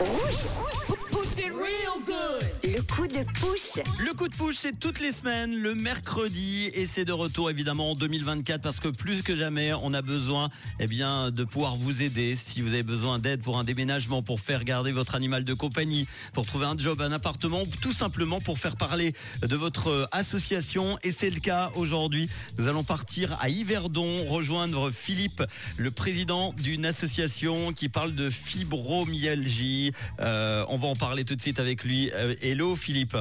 Rouge. 0.00 1.07
Push 1.18 1.38
it 1.38 1.52
real 1.52 1.98
good. 2.06 2.48
Le 2.62 2.80
coup 2.82 3.08
de 3.08 3.24
push. 3.40 3.82
Le 3.98 4.14
coup 4.14 4.28
de 4.28 4.34
push, 4.34 4.56
c'est 4.56 4.78
toutes 4.78 5.00
les 5.00 5.10
semaines, 5.10 5.52
le 5.52 5.74
mercredi, 5.74 6.70
et 6.72 6.86
c'est 6.86 7.04
de 7.04 7.12
retour 7.12 7.50
évidemment 7.50 7.90
en 7.90 7.94
2024 7.96 8.60
parce 8.60 8.78
que 8.78 8.86
plus 8.86 9.22
que 9.22 9.34
jamais, 9.34 9.72
on 9.72 9.92
a 9.94 10.00
besoin 10.00 10.48
eh 10.78 10.86
bien, 10.86 11.32
de 11.32 11.42
pouvoir 11.42 11.74
vous 11.74 12.02
aider. 12.02 12.36
Si 12.36 12.62
vous 12.62 12.68
avez 12.68 12.84
besoin 12.84 13.18
d'aide 13.18 13.42
pour 13.42 13.58
un 13.58 13.64
déménagement, 13.64 14.22
pour 14.22 14.38
faire 14.38 14.62
garder 14.62 14.92
votre 14.92 15.16
animal 15.16 15.42
de 15.42 15.54
compagnie, 15.54 16.06
pour 16.34 16.46
trouver 16.46 16.66
un 16.66 16.78
job, 16.78 17.00
un 17.00 17.10
appartement, 17.10 17.62
ou 17.62 17.76
tout 17.80 17.92
simplement 17.92 18.40
pour 18.40 18.60
faire 18.60 18.76
parler 18.76 19.12
de 19.42 19.56
votre 19.56 20.08
association. 20.12 20.98
Et 21.02 21.10
c'est 21.10 21.30
le 21.30 21.40
cas 21.40 21.72
aujourd'hui. 21.74 22.28
Nous 22.58 22.68
allons 22.68 22.84
partir 22.84 23.36
à 23.40 23.48
Yverdon, 23.48 24.24
rejoindre 24.28 24.92
Philippe, 24.92 25.42
le 25.78 25.90
président 25.90 26.52
d'une 26.52 26.86
association 26.86 27.72
qui 27.72 27.88
parle 27.88 28.14
de 28.14 28.30
fibromyalgie. 28.30 29.92
Euh, 30.20 30.64
on 30.68 30.78
va 30.78 30.86
en 30.86 30.94
parler 30.94 31.07
tout 31.16 31.36
de 31.36 31.42
suite 31.42 31.58
avec 31.58 31.84
lui. 31.84 32.10
Euh, 32.14 32.34
hello 32.42 32.76
Philippe. 32.76 33.16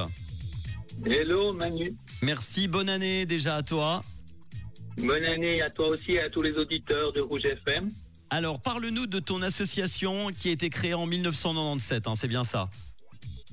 Hello 1.05 1.53
Manu. 1.53 1.93
Merci, 2.21 2.67
bonne 2.67 2.89
année 2.89 3.25
déjà 3.25 3.55
à 3.55 3.61
toi. 3.63 4.03
Bonne 4.97 5.25
année 5.25 5.61
à 5.61 5.69
toi 5.69 5.89
aussi 5.89 6.13
et 6.13 6.21
à 6.21 6.29
tous 6.29 6.41
les 6.41 6.51
auditeurs 6.53 7.13
de 7.13 7.21
Rouge 7.21 7.45
FM. 7.45 7.89
Alors, 8.29 8.61
parle-nous 8.61 9.07
de 9.07 9.19
ton 9.19 9.41
association 9.41 10.29
qui 10.35 10.49
a 10.49 10.51
été 10.51 10.69
créée 10.69 10.93
en 10.93 11.05
1997, 11.05 12.07
hein, 12.07 12.13
c'est 12.15 12.27
bien 12.27 12.43
ça? 12.43 12.67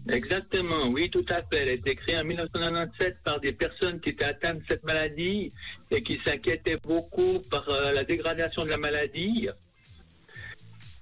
Exactement, 0.08 0.88
oui, 0.88 1.08
tout 1.10 1.24
à 1.28 1.36
fait. 1.36 1.62
Elle 1.62 1.68
a 1.68 1.72
été 1.72 1.94
créée 1.94 2.18
en 2.18 2.24
1997 2.24 3.18
par 3.24 3.40
des 3.40 3.52
personnes 3.52 4.00
qui 4.00 4.10
étaient 4.10 4.24
atteintes 4.24 4.58
de 4.58 4.64
cette 4.68 4.84
maladie 4.84 5.52
et 5.90 6.02
qui 6.02 6.18
s'inquiétaient 6.26 6.78
beaucoup 6.82 7.40
par 7.50 7.68
euh, 7.68 7.92
la 7.92 8.04
dégradation 8.04 8.64
de 8.64 8.70
la 8.70 8.76
maladie. 8.76 9.48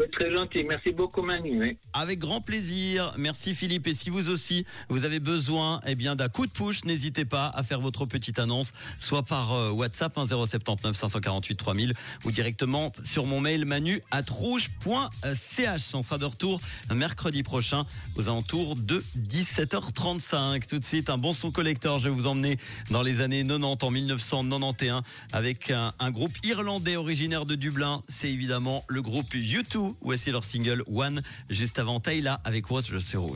Très 0.07 0.31
gentil. 0.31 0.63
Merci 0.63 0.91
beaucoup, 0.91 1.21
Manu. 1.21 1.63
hein. 1.63 1.73
Avec 1.93 2.19
grand 2.19 2.41
plaisir. 2.41 3.13
Merci 3.17 3.53
Philippe. 3.53 3.85
Et 3.87 3.93
si 3.93 4.09
vous 4.09 4.29
aussi, 4.29 4.65
vous 4.87 5.03
avez 5.03 5.19
besoin 5.19 5.81
eh 5.85 5.95
bien, 5.95 6.15
d'un 6.15 6.29
coup 6.29 6.45
de 6.45 6.51
push, 6.51 6.85
n'hésitez 6.85 7.25
pas 7.25 7.47
à 7.53 7.63
faire 7.63 7.81
votre 7.81 8.05
petite 8.05 8.39
annonce, 8.39 8.71
soit 8.97 9.23
par 9.23 9.53
euh, 9.53 9.71
WhatsApp 9.71 10.17
hein, 10.17 10.25
079 10.25 10.95
548 10.95 11.55
3000 11.55 11.93
ou 12.23 12.31
directement 12.31 12.93
sur 13.03 13.25
mon 13.25 13.41
mail 13.41 13.65
manu 13.65 14.01
at 14.11 14.23
rouge.ch. 14.29 15.95
On 15.95 16.01
sera 16.01 16.17
de 16.17 16.25
retour 16.25 16.61
mercredi 16.93 17.43
prochain 17.43 17.83
aux 18.15 18.29
alentours 18.29 18.75
de 18.75 19.03
17h35. 19.17 20.67
Tout 20.67 20.79
de 20.79 20.85
suite, 20.85 21.09
un 21.09 21.17
bon 21.17 21.33
son 21.33 21.51
collector. 21.51 21.99
Je 21.99 22.09
vais 22.09 22.15
vous 22.15 22.27
emmener 22.27 22.57
dans 22.89 23.03
les 23.03 23.21
années 23.21 23.45
90 23.45 23.83
en 23.83 23.91
1991 23.91 25.01
avec 25.33 25.71
un, 25.71 25.93
un 25.99 26.11
groupe 26.11 26.37
irlandais 26.43 26.95
originaire 26.95 27.45
de 27.45 27.55
Dublin. 27.55 28.01
C'est 28.07 28.31
évidemment 28.31 28.85
le 28.87 29.01
groupe 29.01 29.33
U2. 29.33 29.88
Voici 30.01 30.31
leur 30.31 30.43
single 30.43 30.83
One 30.87 31.21
juste 31.49 31.79
avant 31.79 31.99
Taylor 31.99 32.39
avec 32.43 32.69
Watch 32.71 32.91
le 32.91 32.99
Rouge. 32.99 33.27